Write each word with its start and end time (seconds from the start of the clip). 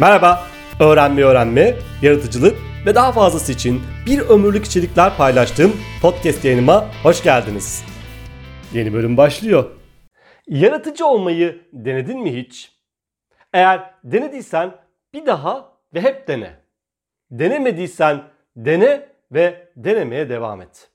Merhaba, 0.00 0.46
öğrenme 0.80 1.22
öğrenme, 1.22 1.74
yaratıcılık 2.02 2.56
ve 2.86 2.94
daha 2.94 3.12
fazlası 3.12 3.52
için 3.52 3.82
bir 4.06 4.20
ömürlük 4.20 4.64
içerikler 4.64 5.16
paylaştığım 5.16 5.72
podcast 6.02 6.44
yayınıma 6.44 6.88
hoş 7.02 7.22
geldiniz. 7.22 7.84
Yeni 8.72 8.92
bölüm 8.92 9.16
başlıyor. 9.16 9.70
Yaratıcı 10.46 11.06
olmayı 11.06 11.68
denedin 11.72 12.20
mi 12.20 12.36
hiç? 12.36 12.72
Eğer 13.52 13.94
denediysen 14.04 14.74
bir 15.14 15.26
daha 15.26 15.72
ve 15.94 16.00
hep 16.00 16.28
dene. 16.28 16.60
Denemediysen 17.30 18.22
dene 18.56 19.08
ve 19.32 19.72
denemeye 19.76 20.28
devam 20.28 20.62
et. 20.62 20.90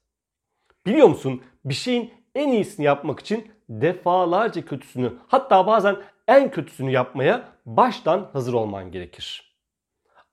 Biliyor 0.86 1.08
musun 1.08 1.44
bir 1.66 1.74
şeyin 1.74 2.14
en 2.36 2.52
iyisini 2.52 2.86
yapmak 2.86 3.20
için 3.20 3.52
defalarca 3.70 4.66
kötüsünü 4.66 5.14
hatta 5.28 5.68
bazen 5.68 5.96
en 6.28 6.52
kötüsünü 6.52 6.92
yapmaya 6.92 7.54
baştan 7.66 8.30
hazır 8.34 8.54
olman 8.54 8.92
gerekir. 8.92 9.58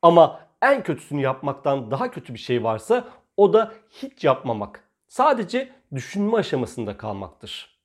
Ama 0.03 0.41
en 0.63 0.83
kötüsünü 0.83 1.21
yapmaktan 1.21 1.91
daha 1.91 2.11
kötü 2.11 2.35
bir 2.35 2.39
şey 2.39 2.65
varsa 2.65 3.05
o 3.37 3.53
da 3.53 3.73
hiç 3.91 4.25
yapmamak. 4.25 4.89
Sadece 5.09 5.73
düşünme 5.95 6.37
aşamasında 6.37 6.97
kalmaktır. 6.97 7.81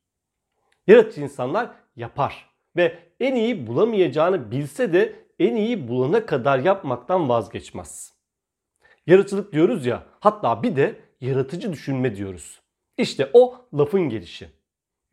Yaratıcı 0.88 1.22
insanlar 1.22 1.70
yapar 1.96 2.50
ve 2.76 3.00
en 3.20 3.36
iyi 3.36 3.68
bulamayacağını 3.68 4.52
bilse 4.52 4.94
de 4.94 5.16
en 5.40 5.56
iyi 5.56 5.88
bulana 5.88 6.26
kadar 6.26 6.60
yapmaktan 6.60 7.30
vazgeçmez. 7.30 8.14
Yaratıcılık 9.08 9.54
diyoruz 9.54 9.86
ya 9.86 10.04
hatta 10.20 10.64
bir 10.64 10.76
de 10.76 11.00
yaratıcı 11.22 11.74
düşünme 11.74 12.16
diyoruz. 12.16 12.62
İşte 12.98 13.30
o 13.34 13.66
lafın 13.74 14.10
gelişi. 14.10 14.59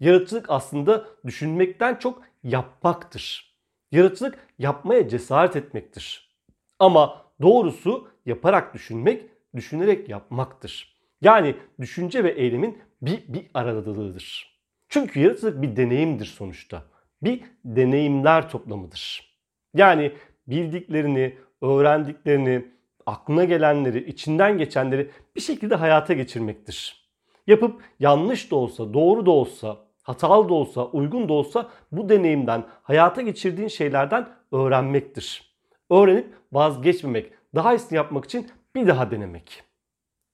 Yaratıcılık 0.01 0.51
aslında 0.51 1.07
düşünmekten 1.27 1.95
çok 1.95 2.23
yapmaktır. 2.43 3.55
Yaratıcılık 3.93 4.39
yapmaya 4.59 5.09
cesaret 5.09 5.57
etmektir. 5.57 6.37
Ama 6.79 7.25
doğrusu 7.43 8.09
yaparak 8.27 8.75
düşünmek, 8.75 9.23
düşünerek 9.57 10.09
yapmaktır. 10.09 10.97
Yani 11.21 11.57
düşünce 11.81 12.25
ve 12.25 12.31
eylemin 12.31 12.79
bir, 13.03 13.25
bir 13.29 13.47
aradalığıdır. 13.55 14.57
Çünkü 14.89 15.21
yaratıcılık 15.21 15.63
bir 15.63 15.77
deneyimdir 15.77 16.27
sonuçta. 16.27 16.83
Bir 17.23 17.43
deneyimler 17.65 18.51
toplamıdır. 18.51 19.37
Yani 19.75 20.13
bildiklerini, 20.47 21.39
öğrendiklerini, 21.63 22.65
aklına 23.07 23.45
gelenleri, 23.45 24.11
içinden 24.11 24.59
geçenleri 24.59 25.11
bir 25.37 25.41
şekilde 25.41 25.75
hayata 25.75 26.13
geçirmektir. 26.13 27.07
Yapıp 27.47 27.83
yanlış 28.01 28.51
da 28.51 28.57
olsa, 28.57 28.95
doğru 28.95 29.27
da 29.27 29.31
olsa, 29.31 29.86
hatalı 30.07 30.49
da 30.49 30.55
olsa, 30.55 30.85
uygun 30.85 31.29
da 31.29 31.33
olsa 31.33 31.69
bu 31.93 32.09
deneyimden, 32.09 32.65
hayata 32.83 33.23
geçirdiğin 33.23 33.69
şeylerden 33.69 34.29
öğrenmektir. 34.53 35.57
Öğrenip 35.91 36.27
vazgeçmemek, 36.53 37.33
daha 37.55 37.75
iyisini 37.75 37.97
yapmak 37.97 38.25
için 38.25 38.51
bir 38.75 38.87
daha 38.87 39.11
denemek. 39.11 39.63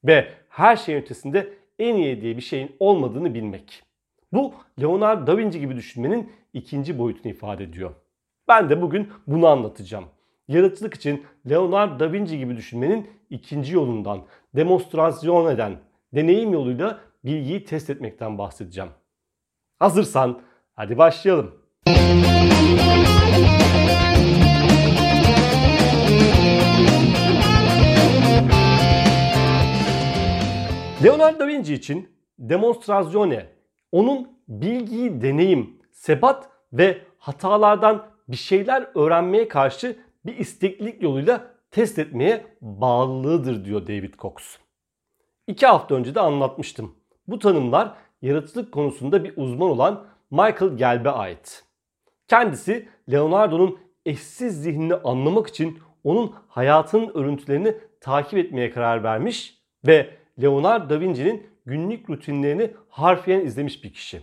Ve 0.05 0.29
her 0.49 0.77
şeyin 0.77 0.99
ötesinde 0.99 1.55
en 1.79 1.95
iyi 1.95 2.21
diye 2.21 2.37
bir 2.37 2.43
şeyin 2.43 2.77
olmadığını 2.81 3.35
bilmek. 3.35 3.83
Bu 4.33 4.55
Leonardo 4.81 5.27
da 5.27 5.39
Vinci 5.39 5.61
gibi 5.61 5.77
düşünmenin 5.77 6.33
ikinci 6.53 6.99
boyutunu 6.99 7.33
ifade 7.33 7.65
ediyor. 7.65 7.95
Ben 8.49 8.71
de 8.71 8.83
bugün 8.83 9.09
bunu 9.27 9.47
anlatacağım. 9.47 10.05
Yaratıcılık 10.49 10.95
için 10.95 11.25
Leonardo 11.51 12.01
da 12.01 12.13
Vinci 12.13 12.39
gibi 12.39 12.57
düşünmenin 12.57 13.11
ikinci 13.31 13.75
yolundan, 13.75 14.23
demonstrasyon 14.57 15.51
eden, 15.55 15.77
deneyim 16.15 16.53
yoluyla 16.53 17.01
bilgiyi 17.25 17.65
test 17.65 17.91
etmekten 17.91 18.39
bahsedeceğim. 18.39 18.91
Hazırsan 19.83 20.41
hadi 20.77 20.99
başlayalım. 20.99 21.55
Leonardo 31.05 31.39
da 31.39 31.47
Vinci 31.47 31.75
için 31.75 32.09
demonstrasyone, 32.39 33.47
onun 33.93 34.29
bilgiyi 34.49 35.23
deneyim, 35.23 35.81
sebat 35.93 36.49
ve 36.73 36.99
hatalardan 37.19 38.07
bir 38.29 38.37
şeyler 38.37 38.87
öğrenmeye 38.95 39.49
karşı 39.49 39.97
bir 40.27 40.37
isteklilik 40.37 41.03
yoluyla 41.03 41.51
test 41.71 41.99
etmeye 41.99 42.47
bağlılığıdır 42.61 43.65
diyor 43.65 43.87
David 43.87 44.15
Cox. 44.15 44.35
İki 45.47 45.67
hafta 45.67 45.95
önce 45.95 46.15
de 46.15 46.21
anlatmıştım. 46.21 46.95
Bu 47.27 47.39
tanımlar 47.39 47.95
yaratıcılık 48.23 48.73
konusunda 48.73 49.25
bir 49.25 49.33
uzman 49.37 49.71
olan 49.71 50.05
Michael 50.31 50.77
Gelb'e 50.77 51.11
ait. 51.11 51.65
Kendisi 52.29 52.89
Leonardo'nun 53.13 53.79
eşsiz 54.07 54.63
zihnini 54.63 54.95
anlamak 54.95 55.49
için 55.49 55.79
onun 56.05 56.35
hayatının 56.49 57.11
örüntülerini 57.15 57.75
takip 58.01 58.39
etmeye 58.39 58.71
karar 58.71 59.05
vermiş 59.05 59.59
ve 59.87 60.11
Leonardo 60.43 60.91
da 60.91 61.01
Vinci'nin 61.01 61.47
günlük 61.67 62.11
rutinlerini 62.11 62.71
harfiyen 62.89 63.41
izlemiş 63.41 63.85
bir 63.85 63.93
kişi. 63.93 64.23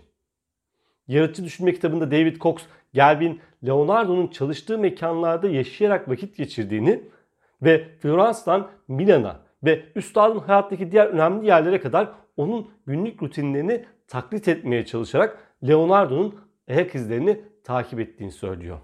Yaratıcı 1.07 1.43
Düşünme 1.43 1.73
kitabında 1.73 2.11
David 2.11 2.35
Cox, 2.35 2.55
Gelb'in 2.93 3.39
Leonardo'nun 3.67 4.27
çalıştığı 4.27 4.77
mekanlarda 4.77 5.49
yaşayarak 5.49 6.09
vakit 6.09 6.37
geçirdiğini 6.37 7.01
ve 7.61 7.87
Floransa'dan 7.99 8.69
Milan'a 8.87 9.39
ve 9.63 9.85
üstadın 9.95 10.39
hayattaki 10.39 10.91
diğer 10.91 11.07
önemli 11.07 11.47
yerlere 11.47 11.79
kadar 11.81 12.09
onun 12.39 12.67
günlük 12.85 13.23
rutinlerini 13.23 13.85
taklit 14.07 14.47
etmeye 14.47 14.85
çalışarak 14.85 15.55
Leonardo'nun 15.67 16.39
ayak 16.69 16.95
izlerini 16.95 17.41
takip 17.63 17.99
ettiğini 17.99 18.31
söylüyor. 18.31 18.79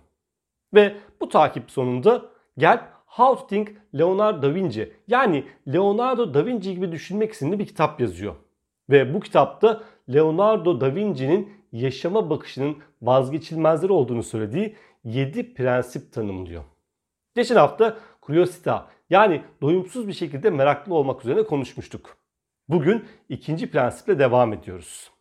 Ve 0.74 0.96
bu 1.22 1.30
takip 1.30 1.72
sonunda 1.72 2.26
gel 2.58 2.82
How 3.06 3.42
to 3.42 3.48
Think 3.48 3.72
Leonardo 3.98 4.42
da 4.42 4.56
Vinci 4.56 4.94
yani 5.08 5.44
Leonardo 5.74 6.34
da 6.34 6.46
Vinci 6.46 6.76
gibi 6.76 6.92
düşünmek 6.92 7.32
isimli 7.32 7.60
bir 7.60 7.68
kitap 7.68 8.02
yazıyor. 8.02 8.36
Ve 8.90 9.14
bu 9.14 9.20
kitapta 9.20 9.84
Leonardo 10.14 10.82
da 10.82 10.96
Vinci'nin 10.96 11.54
yaşama 11.72 12.30
bakışının 12.30 12.78
vazgeçilmezleri 13.02 13.92
olduğunu 13.92 14.24
söylediği 14.24 14.76
7 15.04 15.54
prensip 15.54 16.14
tanımlıyor. 16.14 16.64
Geçen 17.36 17.56
hafta 17.56 17.98
curiosita 18.22 18.88
yani 19.10 19.42
doyumsuz 19.62 20.08
bir 20.08 20.14
şekilde 20.14 20.50
meraklı 20.50 20.96
olmak 20.96 21.22
üzerine 21.22 21.44
konuşmuştuk. 21.44 22.25
Bugün 22.70 23.06
ikinci 23.30 23.72
prensiple 23.72 24.20
devam 24.20 24.54
ediyoruz. 24.54 25.12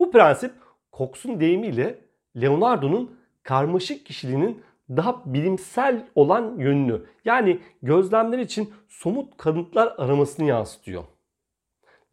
Bu 0.00 0.10
prensip 0.10 0.52
Cox'un 0.92 1.40
deyimiyle 1.40 1.98
Leonardo'nun 2.40 3.18
karmaşık 3.42 4.06
kişiliğinin 4.06 4.62
daha 4.88 5.22
bilimsel 5.34 6.08
olan 6.14 6.58
yönünü 6.58 7.02
yani 7.24 7.60
gözlemler 7.82 8.38
için 8.38 8.74
somut 8.88 9.36
kanıtlar 9.36 9.94
aramasını 9.98 10.46
yansıtıyor. 10.46 11.04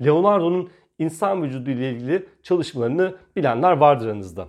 Leonardo'nun 0.02 0.70
insan 0.98 1.44
vücudu 1.44 1.70
ile 1.70 1.92
ilgili 1.92 2.30
çalışmalarını 2.44 3.16
bilenler 3.36 3.72
vardır 3.72 4.06
aranızda. 4.08 4.48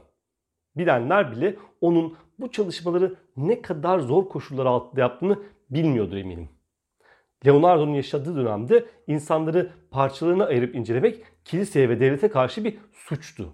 Bilenler 0.76 1.32
bile 1.32 1.56
onun 1.80 2.16
bu 2.38 2.50
çalışmaları 2.50 3.14
ne 3.36 3.62
kadar 3.62 3.98
zor 3.98 4.28
koşullar 4.28 4.66
altında 4.66 5.00
yaptığını 5.00 5.38
bilmiyordur 5.70 6.16
eminim. 6.16 6.48
Leonardo'nun 7.46 7.94
yaşadığı 7.94 8.36
dönemde 8.36 8.84
insanları 9.06 9.70
parçalarına 9.90 10.44
ayırıp 10.44 10.74
incelemek 10.74 11.24
kiliseye 11.44 11.88
ve 11.88 12.00
devlete 12.00 12.28
karşı 12.28 12.64
bir 12.64 12.78
suçtu. 12.92 13.52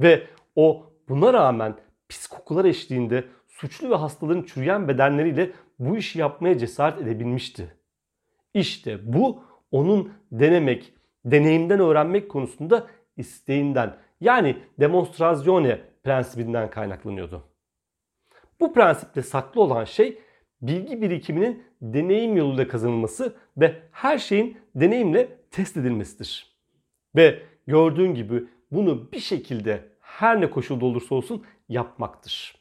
Ve 0.00 0.26
o 0.56 0.86
buna 1.08 1.32
rağmen 1.32 1.76
pis 2.08 2.26
kokular 2.26 2.64
eşliğinde 2.64 3.24
suçlu 3.48 3.90
ve 3.90 3.94
hastaların 3.94 4.42
çürüyen 4.42 4.88
bedenleriyle 4.88 5.52
bu 5.78 5.96
işi 5.96 6.18
yapmaya 6.18 6.58
cesaret 6.58 7.00
edebilmişti. 7.00 7.76
İşte 8.54 9.12
bu 9.12 9.44
onun 9.70 10.12
denemek, 10.32 10.94
deneyimden 11.24 11.80
öğrenmek 11.80 12.28
konusunda 12.28 12.86
isteğinden 13.16 13.96
yani 14.20 14.56
demonstrasyone 14.80 15.80
prensibinden 16.04 16.70
kaynaklanıyordu. 16.70 17.44
Bu 18.60 18.72
prensipte 18.72 19.22
saklı 19.22 19.60
olan 19.60 19.84
şey 19.84 20.18
bilgi 20.62 21.02
birikiminin 21.02 21.62
deneyim 21.82 22.36
yoluyla 22.36 22.68
kazanılması 22.68 23.36
ve 23.56 23.82
her 23.92 24.18
şeyin 24.18 24.58
deneyimle 24.74 25.28
test 25.50 25.76
edilmesidir. 25.76 26.56
Ve 27.16 27.42
gördüğün 27.66 28.14
gibi 28.14 28.44
bunu 28.70 29.12
bir 29.12 29.20
şekilde 29.20 29.84
her 30.00 30.40
ne 30.40 30.50
koşulda 30.50 30.84
olursa 30.84 31.14
olsun 31.14 31.44
yapmaktır. 31.68 32.60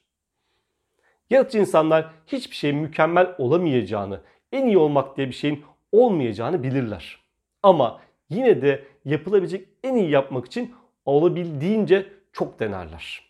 Yaratıcı 1.30 1.60
insanlar 1.60 2.12
hiçbir 2.28 2.56
şeyin 2.56 2.78
mükemmel 2.78 3.36
olamayacağını, 3.38 4.22
en 4.52 4.66
iyi 4.66 4.78
olmak 4.78 5.18
diye 5.18 5.28
bir 5.28 5.34
şeyin 5.34 5.64
olmayacağını 5.92 6.64
bilirler. 6.64 7.20
Ama 7.64 8.02
yine 8.30 8.62
de 8.62 8.84
yapılabilecek 9.06 9.68
en 9.84 9.96
iyi 9.96 10.10
yapmak 10.10 10.46
için 10.46 10.74
olabildiğince 11.06 12.14
çok 12.34 12.60
denerler. 12.60 13.30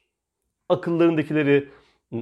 Akıllarındakileri, 0.69 1.69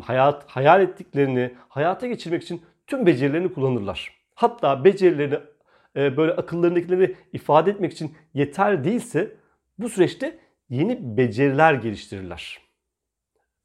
hayat 0.04 0.46
hayal 0.48 0.82
ettiklerini 0.82 1.54
hayata 1.70 2.08
geçirmek 2.08 2.44
için 2.44 2.62
tüm 2.88 3.06
becerilerini 3.06 3.54
kullanırlar. 3.54 4.14
Hatta 4.36 4.84
becerilerini 4.86 5.40
e, 5.96 6.18
böyle 6.18 6.32
akıllarındakileri 6.32 7.16
ifade 7.34 7.72
etmek 7.72 7.94
için 7.94 8.12
yeter 8.34 8.84
değilse 8.84 9.36
bu 9.78 9.90
süreçte 9.90 10.38
yeni 10.70 11.18
beceriler 11.18 11.74
geliştirirler. 11.74 12.60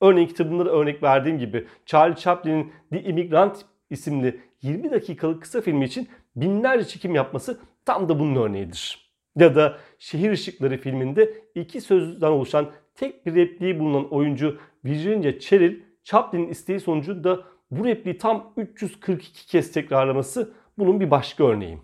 Örneğin 0.00 0.28
kitabında 0.28 0.66
da 0.66 0.70
örnek 0.70 1.02
verdiğim 1.02 1.38
gibi 1.38 1.66
Charlie 1.86 2.16
Chaplin'in 2.16 2.72
The 2.90 3.02
Immigrant 3.02 3.64
isimli 3.90 4.40
20 4.62 4.90
dakikalık 4.90 5.42
kısa 5.42 5.60
filmi 5.60 5.84
için 5.84 6.08
binlerce 6.36 6.88
çekim 6.88 7.14
yapması 7.14 7.60
tam 7.84 8.08
da 8.08 8.18
bunun 8.18 8.42
örneğidir. 8.42 9.12
Ya 9.36 9.54
da 9.54 9.78
Şehir 9.98 10.30
Işıkları 10.30 10.76
filminde 10.76 11.34
iki 11.54 11.80
sözden 11.80 12.30
oluşan 12.30 12.70
tek 12.94 13.26
bir 13.26 13.34
repliği 13.34 13.78
bulunan 13.78 14.12
oyuncu 14.12 14.58
Virginia 14.84 15.38
Cheryl 15.38 15.80
Chaplin'in 16.04 16.48
isteği 16.48 16.80
sonucunda 16.80 17.44
bu 17.70 17.84
repliği 17.84 18.18
tam 18.18 18.52
342 18.56 19.46
kez 19.46 19.72
tekrarlaması 19.72 20.52
bunun 20.78 21.00
bir 21.00 21.10
başka 21.10 21.44
örneği. 21.44 21.78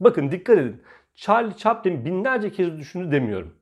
Bakın 0.00 0.30
dikkat 0.30 0.58
edin. 0.58 0.82
Charlie 1.14 1.56
Chaplin 1.56 2.04
binlerce 2.04 2.52
kez 2.52 2.78
düşündü 2.78 3.12
demiyorum. 3.12 3.54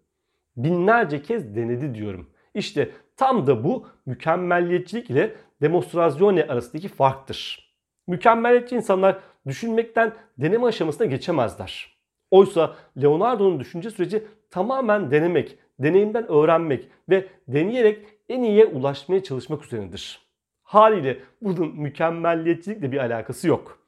Binlerce 0.57 1.23
kez 1.23 1.57
denedi 1.57 1.95
diyorum. 1.95 2.31
İşte 2.55 2.91
tam 3.17 3.47
da 3.47 3.65
bu 3.65 3.87
mükemmelliyetçilik 4.07 5.11
ile 5.11 5.35
demonstrasyone 5.63 6.45
arasındaki 6.45 6.89
farktır. 6.89 7.73
Mükemmelliyetçi 8.07 8.77
insanlar 8.77 9.19
düşünmekten 9.47 10.15
deneme 10.39 10.67
aşamasına 10.67 11.07
geçemezler. 11.07 11.99
Oysa 12.31 12.75
Leonardo'nun 13.03 13.61
düşünce 13.61 13.91
süreci 13.91 14.25
tamamen 14.51 15.11
denemek, 15.11 15.59
deneyimden 15.79 16.31
öğrenmek 16.31 16.89
ve 17.09 17.29
deneyerek 17.49 18.07
en 18.29 18.43
iyiye 18.43 18.67
ulaşmaya 18.67 19.23
çalışmak 19.23 19.65
üzerinedir. 19.65 20.29
Haliyle 20.63 21.19
bunun 21.43 21.77
mükemmelliyetçilikle 21.77 22.93
bir 22.93 22.99
alakası 22.99 23.49
yok. 23.49 23.79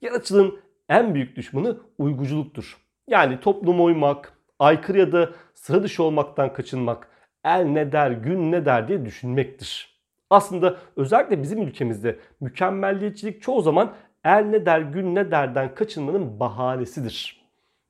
Yaratıcılığın 0.00 0.60
en 0.88 1.14
büyük 1.14 1.36
düşmanı 1.36 1.78
uyguculuktur. 1.98 2.78
Yani 3.08 3.40
topluma 3.40 3.84
uymak, 3.84 4.38
aykırı 4.58 4.98
ya 4.98 5.12
da 5.12 5.32
sıra 5.54 5.82
dışı 5.82 6.02
olmaktan 6.02 6.52
kaçınmak, 6.52 7.08
el 7.44 7.64
ne 7.64 7.92
der, 7.92 8.10
gün 8.10 8.52
ne 8.52 8.64
der 8.64 8.88
diye 8.88 9.04
düşünmektir. 9.04 10.00
Aslında 10.30 10.76
özellikle 10.96 11.42
bizim 11.42 11.62
ülkemizde 11.62 12.18
mükemmelliyetçilik 12.40 13.42
çoğu 13.42 13.62
zaman 13.62 13.92
el 14.24 14.44
ne 14.44 14.66
der, 14.66 14.80
gün 14.80 15.14
ne 15.14 15.30
derden 15.30 15.74
kaçınmanın 15.74 16.40
bahanesidir. 16.40 17.44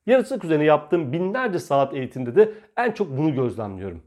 Yaratıcılık 0.06 0.44
üzerine 0.44 0.64
yaptığım 0.64 1.12
binlerce 1.12 1.58
saat 1.58 1.94
eğitimde 1.94 2.36
de 2.36 2.52
en 2.76 2.92
çok 2.92 3.18
bunu 3.18 3.34
gözlemliyorum. 3.34 4.02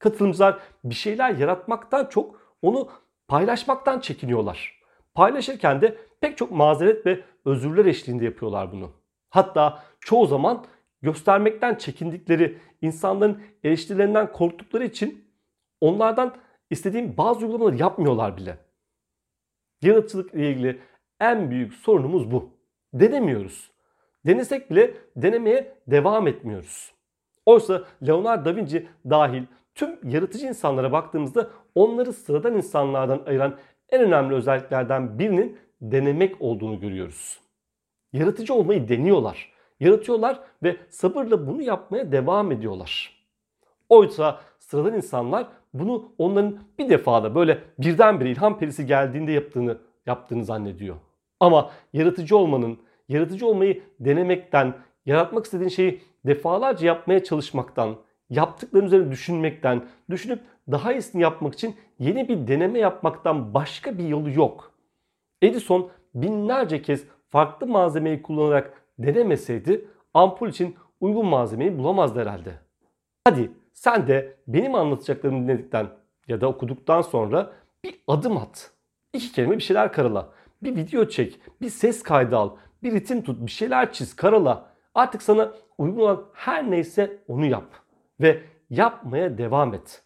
Katılımcılar 0.00 0.60
bir 0.84 0.94
şeyler 0.94 1.34
yaratmaktan 1.34 2.06
çok 2.06 2.56
onu 2.62 2.88
paylaşmaktan 3.28 4.00
çekiniyorlar. 4.00 4.80
Paylaşırken 5.14 5.80
de 5.80 5.98
pek 6.20 6.38
çok 6.38 6.50
mazeret 6.50 7.06
ve 7.06 7.24
özürler 7.44 7.84
eşliğinde 7.84 8.24
yapıyorlar 8.24 8.72
bunu. 8.72 8.92
Hatta 9.30 9.82
çoğu 10.00 10.26
zaman 10.26 10.64
göstermekten 11.02 11.74
çekindikleri, 11.74 12.58
insanların 12.82 13.42
eleştirilerinden 13.64 14.32
korktukları 14.32 14.84
için 14.84 15.24
onlardan 15.80 16.36
istediğim 16.70 17.16
bazı 17.16 17.40
uygulamaları 17.40 17.76
yapmıyorlar 17.76 18.36
bile. 18.36 18.58
Yaratıcılık 19.82 20.34
ile 20.34 20.50
ilgili 20.50 20.80
en 21.20 21.50
büyük 21.50 21.74
sorunumuz 21.74 22.30
bu. 22.30 22.50
Denemiyoruz. 22.94 23.70
Denesek 24.26 24.70
bile 24.70 24.94
denemeye 25.16 25.78
devam 25.86 26.26
etmiyoruz. 26.26 26.92
Oysa 27.46 27.84
Leonardo 28.06 28.44
da 28.44 28.56
Vinci 28.56 28.88
dahil 29.10 29.44
tüm 29.74 29.98
yaratıcı 30.10 30.46
insanlara 30.46 30.92
baktığımızda 30.92 31.50
onları 31.74 32.12
sıradan 32.12 32.54
insanlardan 32.54 33.22
ayıran 33.26 33.56
en 33.88 34.02
önemli 34.02 34.34
özelliklerden 34.34 35.18
birinin 35.18 35.58
denemek 35.80 36.42
olduğunu 36.42 36.80
görüyoruz. 36.80 37.40
Yaratıcı 38.12 38.54
olmayı 38.54 38.88
deniyorlar. 38.88 39.52
Yaratıyorlar 39.80 40.40
ve 40.62 40.76
sabırla 40.88 41.46
bunu 41.46 41.62
yapmaya 41.62 42.12
devam 42.12 42.52
ediyorlar. 42.52 43.20
Oysa 43.88 44.40
sıradan 44.58 44.94
insanlar 44.94 45.46
bunu 45.74 46.12
onların 46.18 46.58
bir 46.78 46.88
defada 46.88 47.34
böyle 47.34 47.58
birdenbire 47.78 48.30
ilham 48.30 48.58
perisi 48.58 48.86
geldiğinde 48.86 49.32
yaptığını 49.32 49.78
yaptığını 50.06 50.44
zannediyor. 50.44 50.96
Ama 51.40 51.70
yaratıcı 51.92 52.36
olmanın, 52.36 52.78
yaratıcı 53.08 53.46
olmayı 53.46 53.82
denemekten, 54.00 54.74
yaratmak 55.06 55.44
istediğin 55.44 55.68
şeyi 55.68 56.02
defalarca 56.26 56.86
yapmaya 56.86 57.24
çalışmaktan, 57.24 57.96
yaptıkların 58.30 58.86
üzerine 58.86 59.10
düşünmekten, 59.10 59.84
düşünüp 60.10 60.40
daha 60.70 60.92
iyisini 60.92 61.22
yapmak 61.22 61.54
için 61.54 61.76
yeni 61.98 62.28
bir 62.28 62.48
deneme 62.48 62.78
yapmaktan 62.78 63.54
başka 63.54 63.98
bir 63.98 64.04
yolu 64.04 64.30
yok. 64.30 64.72
Edison 65.42 65.90
binlerce 66.14 66.82
kez 66.82 67.04
farklı 67.28 67.66
malzemeyi 67.66 68.22
kullanarak 68.22 68.82
denemeseydi 68.98 69.88
ampul 70.14 70.48
için 70.48 70.76
uygun 71.00 71.26
malzemeyi 71.26 71.78
bulamazdı 71.78 72.20
herhalde. 72.20 72.54
Hadi 73.24 73.50
sen 73.72 74.06
de 74.06 74.36
benim 74.46 74.74
anlatacaklarımı 74.74 75.42
dinledikten 75.42 75.86
ya 76.28 76.40
da 76.40 76.46
okuduktan 76.46 77.02
sonra 77.02 77.52
bir 77.84 78.00
adım 78.08 78.36
at. 78.36 78.70
İki 79.12 79.32
kelime 79.32 79.56
bir 79.56 79.62
şeyler 79.62 79.92
karala. 79.92 80.28
Bir 80.62 80.76
video 80.76 81.08
çek, 81.08 81.40
bir 81.60 81.70
ses 81.70 82.02
kaydı 82.02 82.36
al, 82.36 82.50
bir 82.82 82.92
ritim 82.92 83.22
tut, 83.22 83.46
bir 83.46 83.50
şeyler 83.50 83.92
çiz, 83.92 84.16
karala. 84.16 84.70
Artık 84.94 85.22
sana 85.22 85.52
uygun 85.78 86.00
olan 86.00 86.24
her 86.32 86.70
neyse 86.70 87.18
onu 87.28 87.46
yap. 87.46 87.79
Ve 88.20 88.42
yapmaya 88.70 89.38
devam 89.38 89.74
et. 89.74 90.02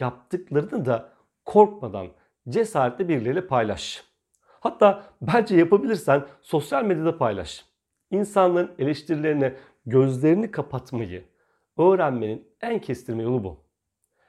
Yaptıklarını 0.00 0.86
da 0.86 1.12
korkmadan 1.44 2.06
cesaretle 2.48 3.08
birileriyle 3.08 3.46
paylaş. 3.46 4.04
Hatta 4.60 5.02
bence 5.22 5.56
yapabilirsen 5.56 6.26
sosyal 6.42 6.84
medyada 6.84 7.18
paylaş. 7.18 7.64
İnsanların 8.10 8.74
eleştirilerine 8.78 9.54
gözlerini 9.86 10.50
kapatmayı 10.50 11.24
öğrenmenin 11.78 12.48
en 12.60 12.80
kestirme 12.80 13.22
yolu 13.22 13.44
bu. 13.44 13.56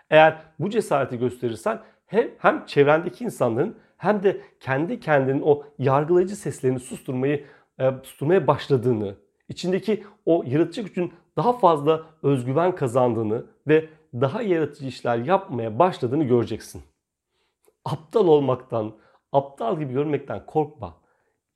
Eğer 0.09 0.41
bu 0.59 0.69
cesareti 0.69 1.19
gösterirsen 1.19 1.79
hem, 2.05 2.29
hem 2.37 2.65
çevrendeki 2.65 3.23
insanların 3.23 3.77
hem 3.97 4.23
de 4.23 4.41
kendi 4.59 4.99
kendinin 4.99 5.41
o 5.41 5.63
yargılayıcı 5.77 6.35
seslerini 6.35 6.79
susturmayı 6.79 7.45
e, 7.79 7.91
susturmaya 8.03 8.47
başladığını, 8.47 9.15
içindeki 9.49 10.03
o 10.25 10.43
yaratıcı 10.47 10.81
gücün 10.81 11.13
daha 11.39 11.53
fazla 11.53 12.05
özgüven 12.23 12.75
kazandığını 12.75 13.45
ve 13.67 13.89
daha 14.13 14.41
yaratıcı 14.41 14.87
işler 14.87 15.17
yapmaya 15.17 15.79
başladığını 15.79 16.23
göreceksin. 16.23 16.83
Aptal 17.85 18.27
olmaktan, 18.27 18.95
aptal 19.31 19.79
gibi 19.79 19.93
görmekten 19.93 20.45
korkma. 20.45 20.97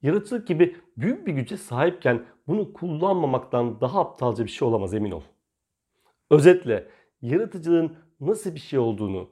Yaratıcılık 0.02 0.48
gibi 0.48 0.76
büyük 0.98 1.28
bir 1.28 1.34
güce 1.34 1.58
sahipken 1.58 2.26
bunu 2.48 2.74
kullanmamaktan 2.74 3.82
daha 3.82 4.00
aptalca 4.00 4.46
bir 4.46 4.50
şey 4.50 4.68
olamaz 4.68 4.94
emin 4.94 5.12
ol. 5.12 5.22
Özetle 6.32 6.88
yaratıcılığın 7.22 7.96
nasıl 8.20 8.56
bir 8.56 8.60
şey 8.60 8.80
olduğunu, 8.80 9.30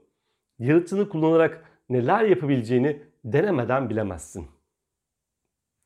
yaratıcılığı 0.60 1.10
kullanarak 1.10 1.66
neler 1.90 2.24
yapabileceğini 2.24 3.04
denemeden 3.26 3.90
bilemezsin. 3.90 4.48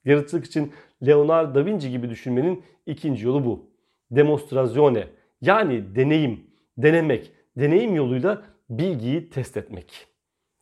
Yaratıcılık 0.06 0.46
için 0.46 0.74
Leonardo 1.06 1.56
da 1.56 1.66
Vinci 1.66 1.92
gibi 1.92 2.10
düşünmenin 2.10 2.64
ikinci 2.86 3.26
yolu 3.26 3.46
bu. 3.46 3.75
Demonstrazione 4.12 5.08
yani 5.42 5.96
deneyim, 5.96 6.52
denemek, 6.78 7.32
deneyim 7.58 7.96
yoluyla 7.96 8.44
bilgiyi 8.70 9.30
test 9.30 9.58
etmek. 9.58 10.08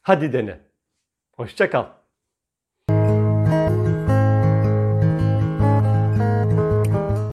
Hadi 0.02 0.34
dene. 0.34 0.60
Hoşça 1.36 1.70
kal. 1.70 1.86